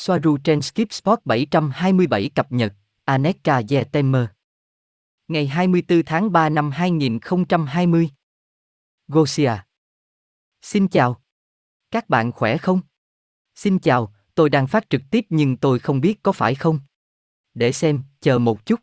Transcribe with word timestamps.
Soaru 0.00 0.36
trên 0.44 0.62
Skip 0.62 0.92
Sport 0.92 1.20
727 1.24 2.30
cập 2.34 2.52
nhật, 2.52 2.72
Aneka 3.04 3.62
Yetemer. 3.70 4.24
Ngày 5.28 5.46
24 5.46 6.02
tháng 6.06 6.32
3 6.32 6.48
năm 6.48 6.70
2020. 6.70 8.10
Gosia. 9.08 9.52
Xin 10.62 10.88
chào. 10.88 11.20
Các 11.90 12.08
bạn 12.08 12.32
khỏe 12.32 12.56
không? 12.56 12.80
Xin 13.54 13.78
chào, 13.78 14.14
tôi 14.34 14.50
đang 14.50 14.66
phát 14.66 14.90
trực 14.90 15.02
tiếp 15.10 15.26
nhưng 15.28 15.56
tôi 15.56 15.78
không 15.78 16.00
biết 16.00 16.22
có 16.22 16.32
phải 16.32 16.54
không. 16.54 16.80
Để 17.54 17.72
xem, 17.72 18.02
chờ 18.20 18.38
một 18.38 18.66
chút. 18.66 18.80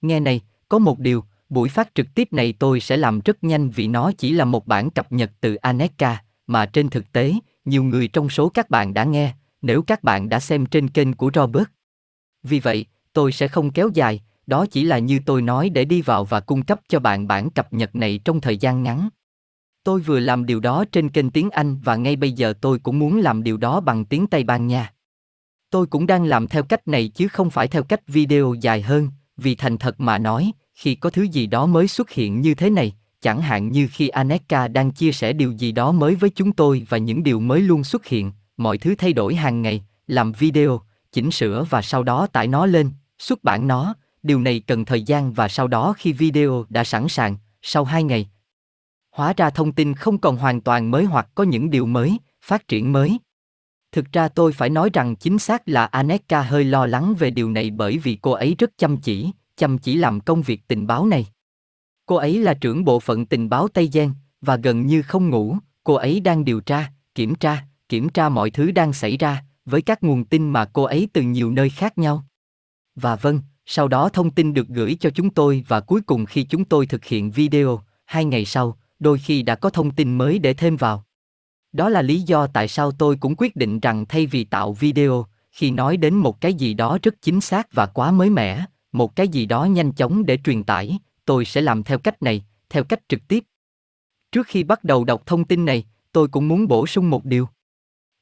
Nghe 0.00 0.20
này, 0.20 0.40
có 0.68 0.78
một 0.78 0.98
điều, 0.98 1.24
buổi 1.48 1.68
phát 1.68 1.94
trực 1.94 2.06
tiếp 2.14 2.32
này 2.32 2.54
tôi 2.58 2.80
sẽ 2.80 2.96
làm 2.96 3.20
rất 3.20 3.44
nhanh 3.44 3.70
vì 3.70 3.88
nó 3.88 4.12
chỉ 4.18 4.32
là 4.32 4.44
một 4.44 4.66
bản 4.66 4.90
cập 4.90 5.12
nhật 5.12 5.30
từ 5.40 5.54
Aneka, 5.54 6.24
mà 6.46 6.66
trên 6.66 6.88
thực 6.88 7.12
tế, 7.12 7.34
nhiều 7.64 7.84
người 7.84 8.08
trong 8.08 8.28
số 8.28 8.48
các 8.48 8.70
bạn 8.70 8.94
đã 8.94 9.04
nghe, 9.04 9.34
nếu 9.62 9.82
các 9.82 10.02
bạn 10.02 10.28
đã 10.28 10.40
xem 10.40 10.66
trên 10.66 10.88
kênh 10.88 11.12
của 11.12 11.30
Robert. 11.34 11.66
Vì 12.42 12.60
vậy, 12.60 12.86
tôi 13.12 13.32
sẽ 13.32 13.48
không 13.48 13.70
kéo 13.70 13.90
dài, 13.94 14.22
đó 14.46 14.66
chỉ 14.66 14.84
là 14.84 14.98
như 14.98 15.20
tôi 15.26 15.42
nói 15.42 15.70
để 15.70 15.84
đi 15.84 16.02
vào 16.02 16.24
và 16.24 16.40
cung 16.40 16.62
cấp 16.62 16.80
cho 16.88 17.00
bạn 17.00 17.26
bản 17.26 17.50
cập 17.50 17.72
nhật 17.72 17.96
này 17.96 18.20
trong 18.24 18.40
thời 18.40 18.56
gian 18.56 18.82
ngắn. 18.82 19.08
Tôi 19.84 20.00
vừa 20.00 20.20
làm 20.20 20.46
điều 20.46 20.60
đó 20.60 20.84
trên 20.92 21.08
kênh 21.08 21.30
tiếng 21.30 21.50
Anh 21.50 21.80
và 21.84 21.96
ngay 21.96 22.16
bây 22.16 22.32
giờ 22.32 22.52
tôi 22.60 22.78
cũng 22.78 22.98
muốn 22.98 23.18
làm 23.18 23.42
điều 23.42 23.56
đó 23.56 23.80
bằng 23.80 24.04
tiếng 24.04 24.26
Tây 24.26 24.44
Ban 24.44 24.66
Nha. 24.66 24.92
Tôi 25.70 25.86
cũng 25.86 26.06
đang 26.06 26.24
làm 26.24 26.48
theo 26.48 26.62
cách 26.62 26.88
này 26.88 27.08
chứ 27.08 27.28
không 27.28 27.50
phải 27.50 27.68
theo 27.68 27.82
cách 27.82 28.08
video 28.08 28.54
dài 28.60 28.82
hơn, 28.82 29.10
vì 29.36 29.54
thành 29.54 29.78
thật 29.78 30.00
mà 30.00 30.18
nói, 30.18 30.52
khi 30.74 30.94
có 30.94 31.10
thứ 31.10 31.22
gì 31.22 31.46
đó 31.46 31.66
mới 31.66 31.88
xuất 31.88 32.10
hiện 32.10 32.40
như 32.40 32.54
thế 32.54 32.70
này, 32.70 32.92
chẳng 33.20 33.40
hạn 33.40 33.68
như 33.68 33.88
khi 33.92 34.08
Aneka 34.08 34.68
đang 34.68 34.90
chia 34.90 35.12
sẻ 35.12 35.32
điều 35.32 35.52
gì 35.52 35.72
đó 35.72 35.92
mới 35.92 36.14
với 36.14 36.30
chúng 36.30 36.52
tôi 36.52 36.86
và 36.88 36.98
những 36.98 37.22
điều 37.22 37.40
mới 37.40 37.60
luôn 37.60 37.84
xuất 37.84 38.06
hiện, 38.06 38.32
mọi 38.56 38.78
thứ 38.78 38.94
thay 38.98 39.12
đổi 39.12 39.34
hàng 39.34 39.62
ngày, 39.62 39.82
làm 40.06 40.32
video, 40.32 40.80
chỉnh 41.12 41.30
sửa 41.30 41.64
và 41.70 41.82
sau 41.82 42.02
đó 42.02 42.26
tải 42.26 42.48
nó 42.48 42.66
lên, 42.66 42.90
xuất 43.18 43.44
bản 43.44 43.68
nó, 43.68 43.94
điều 44.22 44.40
này 44.40 44.60
cần 44.66 44.84
thời 44.84 45.02
gian 45.02 45.32
và 45.32 45.48
sau 45.48 45.68
đó 45.68 45.94
khi 45.98 46.12
video 46.12 46.64
đã 46.68 46.84
sẵn 46.84 47.08
sàng, 47.08 47.36
sau 47.62 47.84
2 47.84 48.02
ngày, 48.02 48.28
hóa 49.12 49.32
ra 49.36 49.50
thông 49.50 49.72
tin 49.72 49.94
không 49.94 50.18
còn 50.18 50.36
hoàn 50.36 50.60
toàn 50.60 50.90
mới 50.90 51.04
hoặc 51.04 51.28
có 51.34 51.44
những 51.44 51.70
điều 51.70 51.86
mới, 51.86 52.18
phát 52.42 52.68
triển 52.68 52.92
mới. 52.92 53.18
Thực 53.92 54.12
ra 54.12 54.28
tôi 54.28 54.52
phải 54.52 54.70
nói 54.70 54.90
rằng 54.92 55.16
chính 55.16 55.38
xác 55.38 55.68
là 55.68 55.84
Aneka 55.84 56.42
hơi 56.42 56.64
lo 56.64 56.86
lắng 56.86 57.14
về 57.18 57.30
điều 57.30 57.50
này 57.50 57.70
bởi 57.70 57.98
vì 57.98 58.18
cô 58.22 58.30
ấy 58.30 58.54
rất 58.58 58.70
chăm 58.78 58.96
chỉ, 58.96 59.30
chăm 59.56 59.78
chỉ 59.78 59.96
làm 59.96 60.20
công 60.20 60.42
việc 60.42 60.68
tình 60.68 60.86
báo 60.86 61.06
này. 61.06 61.26
Cô 62.06 62.16
ấy 62.16 62.38
là 62.38 62.54
trưởng 62.54 62.84
bộ 62.84 63.00
phận 63.00 63.26
tình 63.26 63.48
báo 63.48 63.68
Tây 63.68 63.88
Giang, 63.92 64.12
và 64.40 64.56
gần 64.56 64.86
như 64.86 65.02
không 65.02 65.30
ngủ, 65.30 65.56
cô 65.84 65.94
ấy 65.94 66.20
đang 66.20 66.44
điều 66.44 66.60
tra, 66.60 66.90
kiểm 67.14 67.34
tra, 67.34 67.64
kiểm 67.92 68.08
tra 68.08 68.28
mọi 68.28 68.50
thứ 68.50 68.70
đang 68.70 68.92
xảy 68.92 69.16
ra, 69.16 69.44
với 69.64 69.82
các 69.82 70.02
nguồn 70.02 70.24
tin 70.24 70.50
mà 70.50 70.64
cô 70.64 70.82
ấy 70.82 71.08
từ 71.12 71.22
nhiều 71.22 71.50
nơi 71.50 71.70
khác 71.70 71.98
nhau. 71.98 72.24
Và 72.94 73.16
vâng, 73.16 73.40
sau 73.66 73.88
đó 73.88 74.08
thông 74.08 74.30
tin 74.30 74.54
được 74.54 74.68
gửi 74.68 74.96
cho 75.00 75.10
chúng 75.10 75.30
tôi 75.30 75.64
và 75.68 75.80
cuối 75.80 76.00
cùng 76.00 76.26
khi 76.26 76.42
chúng 76.42 76.64
tôi 76.64 76.86
thực 76.86 77.04
hiện 77.04 77.30
video, 77.30 77.80
hai 78.04 78.24
ngày 78.24 78.44
sau, 78.44 78.78
đôi 78.98 79.18
khi 79.18 79.42
đã 79.42 79.54
có 79.54 79.70
thông 79.70 79.90
tin 79.90 80.18
mới 80.18 80.38
để 80.38 80.54
thêm 80.54 80.76
vào. 80.76 81.04
Đó 81.72 81.88
là 81.88 82.02
lý 82.02 82.20
do 82.20 82.46
tại 82.46 82.68
sao 82.68 82.92
tôi 82.92 83.16
cũng 83.16 83.34
quyết 83.38 83.56
định 83.56 83.80
rằng 83.80 84.06
thay 84.06 84.26
vì 84.26 84.44
tạo 84.44 84.72
video, 84.72 85.26
khi 85.50 85.70
nói 85.70 85.96
đến 85.96 86.14
một 86.14 86.40
cái 86.40 86.54
gì 86.54 86.74
đó 86.74 86.98
rất 87.02 87.14
chính 87.22 87.40
xác 87.40 87.72
và 87.72 87.86
quá 87.86 88.10
mới 88.10 88.30
mẻ, 88.30 88.64
một 88.92 89.16
cái 89.16 89.28
gì 89.28 89.46
đó 89.46 89.64
nhanh 89.64 89.92
chóng 89.92 90.26
để 90.26 90.38
truyền 90.44 90.64
tải, 90.64 90.98
tôi 91.24 91.44
sẽ 91.44 91.60
làm 91.60 91.82
theo 91.82 91.98
cách 91.98 92.22
này, 92.22 92.44
theo 92.70 92.84
cách 92.84 93.00
trực 93.08 93.28
tiếp. 93.28 93.44
Trước 94.32 94.46
khi 94.46 94.64
bắt 94.64 94.84
đầu 94.84 95.04
đọc 95.04 95.22
thông 95.26 95.44
tin 95.44 95.64
này, 95.64 95.84
tôi 96.12 96.28
cũng 96.28 96.48
muốn 96.48 96.68
bổ 96.68 96.86
sung 96.86 97.10
một 97.10 97.24
điều. 97.24 97.48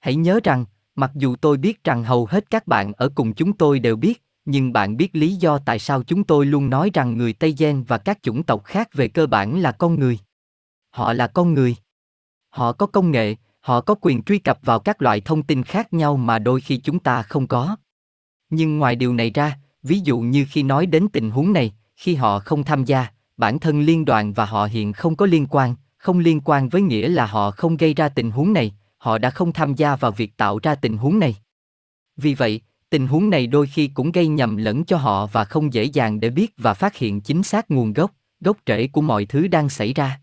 Hãy 0.00 0.14
nhớ 0.16 0.40
rằng, 0.44 0.64
mặc 0.94 1.10
dù 1.14 1.36
tôi 1.36 1.56
biết 1.56 1.84
rằng 1.84 2.04
hầu 2.04 2.26
hết 2.26 2.50
các 2.50 2.66
bạn 2.66 2.92
ở 2.92 3.08
cùng 3.14 3.32
chúng 3.32 3.52
tôi 3.52 3.78
đều 3.78 3.96
biết, 3.96 4.22
nhưng 4.44 4.72
bạn 4.72 4.96
biết 4.96 5.16
lý 5.16 5.34
do 5.34 5.58
tại 5.58 5.78
sao 5.78 6.02
chúng 6.02 6.24
tôi 6.24 6.46
luôn 6.46 6.70
nói 6.70 6.90
rằng 6.94 7.16
người 7.16 7.32
Tây 7.32 7.54
Gen 7.58 7.82
và 7.82 7.98
các 7.98 8.18
chủng 8.22 8.42
tộc 8.42 8.64
khác 8.64 8.88
về 8.92 9.08
cơ 9.08 9.26
bản 9.26 9.60
là 9.60 9.72
con 9.72 10.00
người. 10.00 10.18
Họ 10.90 11.12
là 11.12 11.26
con 11.26 11.54
người. 11.54 11.76
Họ 12.50 12.72
có 12.72 12.86
công 12.86 13.10
nghệ, 13.10 13.36
họ 13.60 13.80
có 13.80 13.94
quyền 14.00 14.22
truy 14.22 14.38
cập 14.38 14.58
vào 14.62 14.78
các 14.78 15.02
loại 15.02 15.20
thông 15.20 15.42
tin 15.42 15.62
khác 15.62 15.92
nhau 15.92 16.16
mà 16.16 16.38
đôi 16.38 16.60
khi 16.60 16.76
chúng 16.76 16.98
ta 16.98 17.22
không 17.22 17.46
có. 17.46 17.76
Nhưng 18.50 18.78
ngoài 18.78 18.96
điều 18.96 19.14
này 19.14 19.30
ra, 19.30 19.58
ví 19.82 20.00
dụ 20.00 20.18
như 20.20 20.46
khi 20.50 20.62
nói 20.62 20.86
đến 20.86 21.08
tình 21.12 21.30
huống 21.30 21.52
này, 21.52 21.72
khi 21.96 22.14
họ 22.14 22.38
không 22.38 22.64
tham 22.64 22.84
gia, 22.84 23.06
bản 23.36 23.58
thân 23.58 23.80
liên 23.80 24.04
đoàn 24.04 24.32
và 24.32 24.44
họ 24.44 24.64
hiện 24.66 24.92
không 24.92 25.16
có 25.16 25.26
liên 25.26 25.46
quan, 25.50 25.74
không 25.96 26.18
liên 26.18 26.40
quan 26.44 26.68
với 26.68 26.82
nghĩa 26.82 27.08
là 27.08 27.26
họ 27.26 27.50
không 27.50 27.76
gây 27.76 27.94
ra 27.94 28.08
tình 28.08 28.30
huống 28.30 28.52
này, 28.52 28.72
họ 29.00 29.18
đã 29.18 29.30
không 29.30 29.52
tham 29.52 29.74
gia 29.74 29.96
vào 29.96 30.10
việc 30.10 30.36
tạo 30.36 30.58
ra 30.62 30.74
tình 30.74 30.96
huống 30.96 31.18
này. 31.18 31.36
Vì 32.16 32.34
vậy, 32.34 32.60
tình 32.90 33.06
huống 33.06 33.30
này 33.30 33.46
đôi 33.46 33.66
khi 33.66 33.88
cũng 33.88 34.12
gây 34.12 34.26
nhầm 34.26 34.56
lẫn 34.56 34.84
cho 34.84 34.96
họ 34.96 35.26
và 35.26 35.44
không 35.44 35.72
dễ 35.72 35.84
dàng 35.84 36.20
để 36.20 36.30
biết 36.30 36.52
và 36.58 36.74
phát 36.74 36.96
hiện 36.96 37.20
chính 37.20 37.42
xác 37.42 37.70
nguồn 37.70 37.92
gốc, 37.92 38.10
gốc 38.40 38.56
rễ 38.66 38.86
của 38.86 39.00
mọi 39.00 39.24
thứ 39.24 39.48
đang 39.48 39.68
xảy 39.68 39.94
ra. 39.94 40.20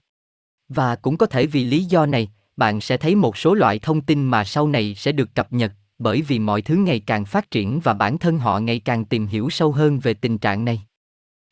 Và 0.69 0.95
cũng 0.95 1.17
có 1.17 1.25
thể 1.25 1.45
vì 1.45 1.63
lý 1.63 1.83
do 1.83 2.05
này, 2.05 2.29
bạn 2.57 2.81
sẽ 2.81 2.97
thấy 2.97 3.15
một 3.15 3.37
số 3.37 3.53
loại 3.53 3.79
thông 3.79 4.01
tin 4.01 4.25
mà 4.25 4.43
sau 4.43 4.67
này 4.67 4.95
sẽ 4.95 5.11
được 5.11 5.35
cập 5.35 5.53
nhật, 5.53 5.73
bởi 5.99 6.21
vì 6.21 6.39
mọi 6.39 6.61
thứ 6.61 6.75
ngày 6.75 6.99
càng 6.99 7.25
phát 7.25 7.51
triển 7.51 7.79
và 7.79 7.93
bản 7.93 8.17
thân 8.17 8.39
họ 8.39 8.59
ngày 8.59 8.79
càng 8.79 9.05
tìm 9.05 9.27
hiểu 9.27 9.49
sâu 9.49 9.71
hơn 9.71 9.99
về 9.99 10.13
tình 10.13 10.37
trạng 10.37 10.65
này. 10.65 10.81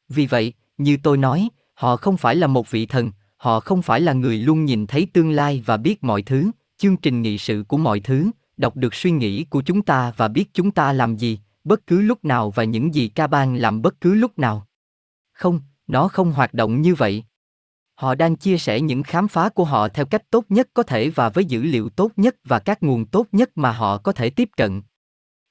Vì 0.10 0.26
vậy, 0.26 0.54
như 0.78 0.98
tôi 1.04 1.18
nói, 1.18 1.50
họ 1.74 1.98
không 1.98 2.18
phải 2.18 2.36
là 2.36 2.48
một 2.48 2.72
vị 2.72 2.86
thần, 2.86 3.12
họ 3.38 3.60
không 3.60 3.82
phải 3.82 4.02
là 4.02 4.14
người 4.14 4.38
luôn 4.38 4.66
nhìn 4.66 4.88
thấy 4.88 5.08
tương 5.14 5.32
lai 5.32 5.64
và 5.66 5.78
biết 5.78 6.04
mọi 6.04 6.22
thứ, 6.22 6.52
chương 6.78 6.98
trình 6.98 7.22
nghị 7.22 7.38
sự 7.38 7.64
của 7.68 7.78
mọi 7.78 8.00
thứ, 8.00 8.32
đọc 8.58 8.76
được 8.76 8.94
suy 8.94 9.12
nghĩ 9.12 9.44
của 9.44 9.62
chúng 9.62 9.82
ta 9.82 10.14
và 10.18 10.28
biết 10.28 10.46
chúng 10.54 10.72
ta 10.72 10.94
làm 10.94 11.18
gì, 11.18 11.40
bất 11.64 11.88
cứ 11.88 12.02
lúc 12.02 12.26
nào 12.26 12.52
và 12.52 12.64
những 12.64 12.94
gì 12.94 13.08
ca 13.08 13.28
ban 13.28 13.56
làm 13.56 13.82
bất 13.82 14.02
cứ 14.02 14.14
lúc 14.14 14.40
nào. 14.40 14.68
Không, 15.34 15.60
nó 15.88 16.08
không 16.08 16.32
hoạt 16.32 16.54
động 16.54 16.82
như 16.82 16.96
vậy. 16.96 17.24
Họ 17.96 18.16
đang 18.16 18.36
chia 18.36 18.58
sẻ 18.58 18.82
những 18.82 19.04
khám 19.04 19.28
phá 19.28 19.50
của 19.50 19.64
họ 19.64 19.88
theo 19.88 20.06
cách 20.06 20.30
tốt 20.30 20.46
nhất 20.50 20.70
có 20.74 20.84
thể 20.84 21.10
và 21.10 21.30
với 21.30 21.46
dữ 21.46 21.64
liệu 21.64 21.90
tốt 21.90 22.12
nhất 22.16 22.36
và 22.44 22.60
các 22.60 22.84
nguồn 22.84 23.06
tốt 23.06 23.28
nhất 23.32 23.50
mà 23.56 23.72
họ 23.72 23.98
có 23.98 24.12
thể 24.12 24.30
tiếp 24.30 24.50
cận. 24.58 24.82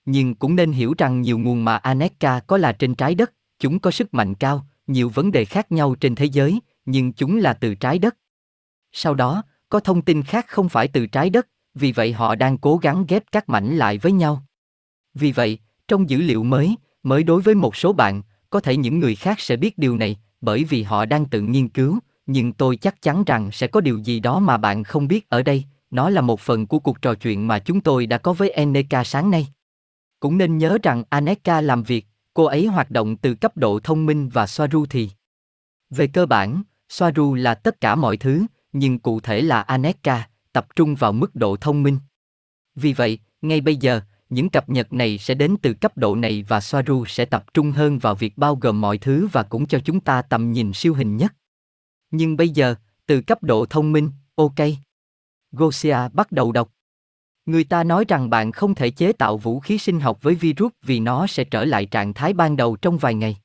Nhưng 0.04 0.34
cũng 0.34 0.56
nên 0.56 0.72
hiểu 0.72 0.94
rằng 0.98 1.20
nhiều 1.20 1.38
nguồn 1.38 1.64
mà 1.64 1.76
Aneka 1.76 2.40
có 2.40 2.56
là 2.56 2.72
trên 2.72 2.94
trái 2.94 3.14
đất, 3.14 3.32
chúng 3.58 3.78
có 3.78 3.90
sức 3.90 4.14
mạnh 4.14 4.34
cao, 4.34 4.66
nhiều 4.86 5.08
vấn 5.08 5.32
đề 5.32 5.44
khác 5.44 5.72
nhau 5.72 5.94
trên 5.94 6.14
thế 6.14 6.24
giới, 6.24 6.60
nhưng 6.84 7.12
chúng 7.12 7.36
là 7.36 7.52
từ 7.52 7.74
trái 7.74 7.98
đất. 7.98 8.16
Sau 8.92 9.14
đó, 9.14 9.42
có 9.74 9.80
thông 9.80 10.02
tin 10.02 10.22
khác 10.22 10.46
không 10.48 10.68
phải 10.68 10.88
từ 10.88 11.06
trái 11.06 11.30
đất, 11.30 11.48
vì 11.74 11.92
vậy 11.92 12.12
họ 12.12 12.34
đang 12.34 12.58
cố 12.58 12.76
gắng 12.76 13.04
ghép 13.08 13.24
các 13.32 13.48
mảnh 13.48 13.76
lại 13.76 13.98
với 13.98 14.12
nhau. 14.12 14.42
Vì 15.14 15.32
vậy, 15.32 15.58
trong 15.88 16.10
dữ 16.10 16.18
liệu 16.18 16.42
mới, 16.42 16.76
mới 17.02 17.22
đối 17.22 17.42
với 17.42 17.54
một 17.54 17.76
số 17.76 17.92
bạn, 17.92 18.22
có 18.50 18.60
thể 18.60 18.76
những 18.76 18.98
người 18.98 19.14
khác 19.14 19.40
sẽ 19.40 19.56
biết 19.56 19.78
điều 19.78 19.96
này, 19.96 20.16
bởi 20.40 20.64
vì 20.64 20.82
họ 20.82 21.04
đang 21.04 21.26
tự 21.26 21.40
nghiên 21.40 21.68
cứu, 21.68 21.98
nhưng 22.26 22.52
tôi 22.52 22.76
chắc 22.76 23.02
chắn 23.02 23.24
rằng 23.24 23.52
sẽ 23.52 23.66
có 23.66 23.80
điều 23.80 23.98
gì 23.98 24.20
đó 24.20 24.38
mà 24.38 24.56
bạn 24.56 24.84
không 24.84 25.08
biết 25.08 25.28
ở 25.28 25.42
đây, 25.42 25.64
nó 25.90 26.10
là 26.10 26.20
một 26.20 26.40
phần 26.40 26.66
của 26.66 26.78
cuộc 26.78 27.02
trò 27.02 27.14
chuyện 27.14 27.46
mà 27.46 27.58
chúng 27.58 27.80
tôi 27.80 28.06
đã 28.06 28.18
có 28.18 28.32
với 28.32 28.50
Aneka 28.50 29.04
sáng 29.04 29.30
nay. 29.30 29.46
Cũng 30.20 30.38
nên 30.38 30.58
nhớ 30.58 30.78
rằng 30.82 31.04
Aneka 31.08 31.60
làm 31.60 31.82
việc, 31.82 32.06
cô 32.34 32.44
ấy 32.44 32.66
hoạt 32.66 32.90
động 32.90 33.16
từ 33.16 33.34
cấp 33.34 33.56
độ 33.56 33.80
thông 33.84 34.06
minh 34.06 34.28
và 34.28 34.46
Soaru 34.46 34.86
thì. 34.86 35.10
Về 35.90 36.06
cơ 36.06 36.26
bản, 36.26 36.62
Soaru 36.88 37.34
là 37.34 37.54
tất 37.54 37.80
cả 37.80 37.94
mọi 37.94 38.16
thứ, 38.16 38.42
nhưng 38.74 38.98
cụ 38.98 39.20
thể 39.20 39.42
là 39.42 39.60
Aneka, 39.60 40.28
tập 40.52 40.66
trung 40.76 40.94
vào 40.94 41.12
mức 41.12 41.34
độ 41.34 41.56
thông 41.56 41.82
minh. 41.82 41.98
Vì 42.74 42.92
vậy, 42.92 43.18
ngay 43.42 43.60
bây 43.60 43.76
giờ, 43.76 44.00
những 44.30 44.48
cập 44.50 44.68
nhật 44.68 44.92
này 44.92 45.18
sẽ 45.18 45.34
đến 45.34 45.56
từ 45.62 45.74
cấp 45.74 45.96
độ 45.96 46.16
này 46.16 46.44
và 46.48 46.60
Soaru 46.60 47.04
sẽ 47.04 47.24
tập 47.24 47.44
trung 47.54 47.72
hơn 47.72 47.98
vào 47.98 48.14
việc 48.14 48.38
bao 48.38 48.56
gồm 48.56 48.80
mọi 48.80 48.98
thứ 48.98 49.28
và 49.32 49.42
cũng 49.42 49.66
cho 49.66 49.78
chúng 49.84 50.00
ta 50.00 50.22
tầm 50.22 50.52
nhìn 50.52 50.72
siêu 50.72 50.94
hình 50.94 51.16
nhất. 51.16 51.34
Nhưng 52.10 52.36
bây 52.36 52.48
giờ, 52.48 52.74
từ 53.06 53.20
cấp 53.20 53.42
độ 53.42 53.66
thông 53.66 53.92
minh, 53.92 54.10
ok. 54.34 54.54
Gosia 55.52 55.98
bắt 56.12 56.32
đầu 56.32 56.52
đọc. 56.52 56.70
Người 57.46 57.64
ta 57.64 57.84
nói 57.84 58.04
rằng 58.08 58.30
bạn 58.30 58.52
không 58.52 58.74
thể 58.74 58.90
chế 58.90 59.12
tạo 59.12 59.36
vũ 59.36 59.60
khí 59.60 59.78
sinh 59.78 60.00
học 60.00 60.22
với 60.22 60.34
virus 60.34 60.72
vì 60.82 61.00
nó 61.00 61.26
sẽ 61.26 61.44
trở 61.44 61.64
lại 61.64 61.86
trạng 61.86 62.14
thái 62.14 62.32
ban 62.32 62.56
đầu 62.56 62.76
trong 62.76 62.98
vài 62.98 63.14
ngày. 63.14 63.36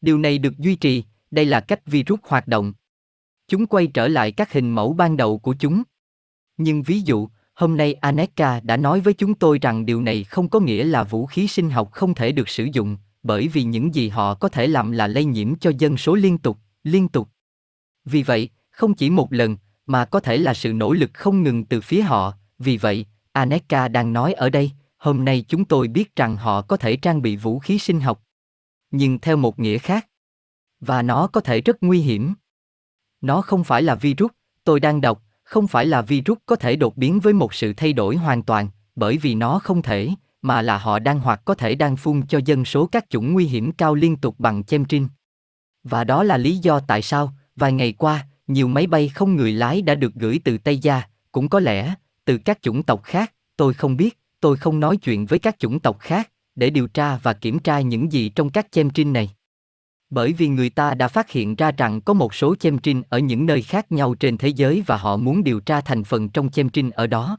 Điều 0.00 0.18
này 0.18 0.38
được 0.38 0.58
duy 0.58 0.76
trì, 0.76 1.04
đây 1.30 1.44
là 1.44 1.60
cách 1.60 1.86
virus 1.86 2.20
hoạt 2.22 2.48
động. 2.48 2.72
Chúng 3.48 3.66
quay 3.66 3.86
trở 3.86 4.08
lại 4.08 4.32
các 4.32 4.52
hình 4.52 4.70
mẫu 4.70 4.92
ban 4.92 5.16
đầu 5.16 5.38
của 5.38 5.54
chúng. 5.58 5.82
Nhưng 6.56 6.82
ví 6.82 7.00
dụ, 7.00 7.28
hôm 7.54 7.76
nay 7.76 7.94
Aneka 7.94 8.60
đã 8.60 8.76
nói 8.76 9.00
với 9.00 9.14
chúng 9.14 9.34
tôi 9.34 9.58
rằng 9.58 9.86
điều 9.86 10.02
này 10.02 10.24
không 10.24 10.48
có 10.48 10.60
nghĩa 10.60 10.84
là 10.84 11.04
vũ 11.04 11.26
khí 11.26 11.48
sinh 11.48 11.70
học 11.70 11.92
không 11.92 12.14
thể 12.14 12.32
được 12.32 12.48
sử 12.48 12.68
dụng, 12.72 12.96
bởi 13.22 13.48
vì 13.48 13.62
những 13.62 13.94
gì 13.94 14.08
họ 14.08 14.34
có 14.34 14.48
thể 14.48 14.66
làm 14.66 14.92
là 14.92 15.06
lây 15.06 15.24
nhiễm 15.24 15.58
cho 15.58 15.72
dân 15.78 15.96
số 15.96 16.14
liên 16.14 16.38
tục, 16.38 16.58
liên 16.82 17.08
tục. 17.08 17.28
Vì 18.04 18.22
vậy, 18.22 18.48
không 18.70 18.94
chỉ 18.94 19.10
một 19.10 19.32
lần, 19.32 19.56
mà 19.86 20.04
có 20.04 20.20
thể 20.20 20.38
là 20.38 20.54
sự 20.54 20.72
nỗ 20.72 20.92
lực 20.92 21.10
không 21.14 21.42
ngừng 21.42 21.64
từ 21.64 21.80
phía 21.80 22.02
họ, 22.02 22.34
vì 22.58 22.76
vậy, 22.76 23.06
Aneka 23.32 23.88
đang 23.88 24.12
nói 24.12 24.32
ở 24.32 24.50
đây, 24.50 24.70
hôm 24.98 25.24
nay 25.24 25.44
chúng 25.48 25.64
tôi 25.64 25.88
biết 25.88 26.16
rằng 26.16 26.36
họ 26.36 26.62
có 26.62 26.76
thể 26.76 26.96
trang 26.96 27.22
bị 27.22 27.36
vũ 27.36 27.58
khí 27.58 27.78
sinh 27.78 28.00
học. 28.00 28.22
Nhưng 28.90 29.18
theo 29.18 29.36
một 29.36 29.58
nghĩa 29.58 29.78
khác. 29.78 30.06
Và 30.80 31.02
nó 31.02 31.26
có 31.26 31.40
thể 31.40 31.60
rất 31.60 31.76
nguy 31.80 32.00
hiểm. 32.00 32.34
Nó 33.20 33.40
không 33.40 33.64
phải 33.64 33.82
là 33.82 33.94
virus, 33.94 34.30
tôi 34.64 34.80
đang 34.80 35.00
đọc, 35.00 35.22
không 35.42 35.68
phải 35.68 35.86
là 35.86 36.02
virus 36.02 36.38
có 36.46 36.56
thể 36.56 36.76
đột 36.76 36.96
biến 36.96 37.20
với 37.20 37.32
một 37.32 37.54
sự 37.54 37.72
thay 37.76 37.92
đổi 37.92 38.16
hoàn 38.16 38.42
toàn, 38.42 38.68
bởi 38.96 39.18
vì 39.18 39.34
nó 39.34 39.58
không 39.58 39.82
thể, 39.82 40.10
mà 40.42 40.62
là 40.62 40.78
họ 40.78 40.98
đang 40.98 41.20
hoặc 41.20 41.40
có 41.44 41.54
thể 41.54 41.74
đang 41.74 41.96
phun 41.96 42.26
cho 42.26 42.40
dân 42.44 42.64
số 42.64 42.86
các 42.86 43.10
chủng 43.10 43.32
nguy 43.32 43.44
hiểm 43.44 43.72
cao 43.72 43.94
liên 43.94 44.16
tục 44.16 44.34
bằng 44.38 44.64
chemtrin. 44.64 45.06
Và 45.84 46.04
đó 46.04 46.22
là 46.22 46.36
lý 46.36 46.56
do 46.56 46.80
tại 46.80 47.02
sao, 47.02 47.32
vài 47.56 47.72
ngày 47.72 47.92
qua, 47.92 48.26
nhiều 48.46 48.68
máy 48.68 48.86
bay 48.86 49.08
không 49.08 49.36
người 49.36 49.52
lái 49.52 49.82
đã 49.82 49.94
được 49.94 50.14
gửi 50.14 50.40
từ 50.44 50.58
Tây 50.58 50.78
Gia, 50.78 51.02
cũng 51.32 51.48
có 51.48 51.60
lẽ, 51.60 51.94
từ 52.24 52.38
các 52.38 52.62
chủng 52.62 52.82
tộc 52.82 53.02
khác, 53.02 53.32
tôi 53.56 53.74
không 53.74 53.96
biết, 53.96 54.18
tôi 54.40 54.56
không 54.56 54.80
nói 54.80 54.96
chuyện 54.96 55.26
với 55.26 55.38
các 55.38 55.58
chủng 55.58 55.80
tộc 55.80 55.98
khác, 56.00 56.30
để 56.54 56.70
điều 56.70 56.88
tra 56.88 57.16
và 57.16 57.32
kiểm 57.32 57.58
tra 57.58 57.80
những 57.80 58.12
gì 58.12 58.28
trong 58.28 58.50
các 58.50 58.72
chemtrin 58.72 59.12
này. 59.12 59.30
Bởi 60.10 60.32
vì 60.32 60.48
người 60.48 60.70
ta 60.70 60.94
đã 60.94 61.08
phát 61.08 61.30
hiện 61.30 61.54
ra 61.54 61.72
rằng 61.72 62.00
có 62.00 62.12
một 62.12 62.34
số 62.34 62.54
chemtrin 62.54 63.02
ở 63.08 63.18
những 63.18 63.46
nơi 63.46 63.62
khác 63.62 63.92
nhau 63.92 64.14
trên 64.14 64.38
thế 64.38 64.48
giới 64.48 64.82
và 64.86 64.96
họ 64.96 65.16
muốn 65.16 65.44
điều 65.44 65.60
tra 65.60 65.80
thành 65.80 66.04
phần 66.04 66.28
trong 66.28 66.50
chemtrin 66.50 66.90
ở 66.90 67.06
đó. 67.06 67.38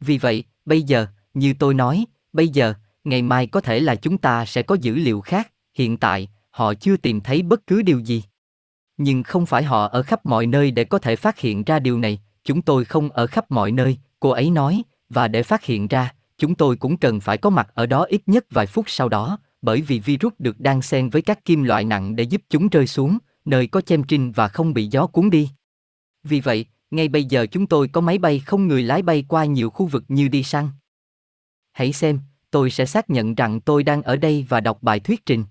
Vì 0.00 0.18
vậy, 0.18 0.44
bây 0.64 0.82
giờ, 0.82 1.06
như 1.34 1.54
tôi 1.58 1.74
nói, 1.74 2.04
bây 2.32 2.48
giờ, 2.48 2.74
ngày 3.04 3.22
mai 3.22 3.46
có 3.46 3.60
thể 3.60 3.80
là 3.80 3.94
chúng 3.94 4.18
ta 4.18 4.44
sẽ 4.44 4.62
có 4.62 4.74
dữ 4.74 4.94
liệu 4.94 5.20
khác, 5.20 5.52
hiện 5.74 5.96
tại, 5.96 6.28
họ 6.50 6.74
chưa 6.74 6.96
tìm 6.96 7.20
thấy 7.20 7.42
bất 7.42 7.66
cứ 7.66 7.82
điều 7.82 7.98
gì. 7.98 8.22
Nhưng 8.96 9.22
không 9.22 9.46
phải 9.46 9.62
họ 9.62 9.86
ở 9.86 10.02
khắp 10.02 10.26
mọi 10.26 10.46
nơi 10.46 10.70
để 10.70 10.84
có 10.84 10.98
thể 10.98 11.16
phát 11.16 11.38
hiện 11.38 11.64
ra 11.64 11.78
điều 11.78 11.98
này, 11.98 12.20
chúng 12.44 12.62
tôi 12.62 12.84
không 12.84 13.10
ở 13.10 13.26
khắp 13.26 13.50
mọi 13.50 13.72
nơi, 13.72 13.98
cô 14.20 14.30
ấy 14.30 14.50
nói, 14.50 14.82
và 15.08 15.28
để 15.28 15.42
phát 15.42 15.64
hiện 15.64 15.88
ra, 15.88 16.12
chúng 16.38 16.54
tôi 16.54 16.76
cũng 16.76 16.96
cần 16.96 17.20
phải 17.20 17.38
có 17.38 17.50
mặt 17.50 17.68
ở 17.74 17.86
đó 17.86 18.06
ít 18.08 18.22
nhất 18.26 18.46
vài 18.50 18.66
phút 18.66 18.84
sau 18.88 19.08
đó, 19.08 19.38
bởi 19.62 19.82
vì 19.82 20.00
virus 20.00 20.32
được 20.38 20.60
đan 20.60 20.82
xen 20.82 21.10
với 21.10 21.22
các 21.22 21.44
kim 21.44 21.62
loại 21.62 21.84
nặng 21.84 22.16
để 22.16 22.24
giúp 22.24 22.42
chúng 22.48 22.68
rơi 22.68 22.86
xuống, 22.86 23.18
nơi 23.44 23.66
có 23.66 23.80
chemtrin 23.80 24.30
và 24.30 24.48
không 24.48 24.74
bị 24.74 24.86
gió 24.86 25.06
cuốn 25.06 25.30
đi. 25.30 25.50
Vì 26.22 26.40
vậy, 26.40 26.66
ngay 26.90 27.08
bây 27.08 27.24
giờ 27.24 27.46
chúng 27.46 27.66
tôi 27.66 27.88
có 27.88 28.00
máy 28.00 28.18
bay 28.18 28.38
không 28.38 28.68
người 28.68 28.82
lái 28.82 29.02
bay 29.02 29.24
qua 29.28 29.44
nhiều 29.44 29.70
khu 29.70 29.86
vực 29.86 30.04
như 30.08 30.28
đi 30.28 30.42
săn. 30.42 30.68
Hãy 31.72 31.92
xem, 31.92 32.20
tôi 32.50 32.70
sẽ 32.70 32.86
xác 32.86 33.10
nhận 33.10 33.34
rằng 33.34 33.60
tôi 33.60 33.82
đang 33.82 34.02
ở 34.02 34.16
đây 34.16 34.46
và 34.48 34.60
đọc 34.60 34.78
bài 34.82 35.00
thuyết 35.00 35.26
trình. 35.26 35.44